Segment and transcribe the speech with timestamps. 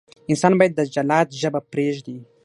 [0.31, 2.17] انسان باید د جلاد ژبه پرېږدي.